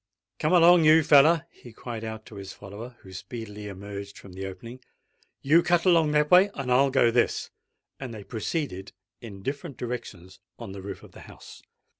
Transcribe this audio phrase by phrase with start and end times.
[0.39, 4.47] "Come along, you feller," he cried out to his follower, who speedily emerged from the
[4.47, 4.79] opening.
[5.43, 7.51] "You cut along that way, and I'll go this."
[7.99, 11.61] And they proceeded in different directions on the roof of the house.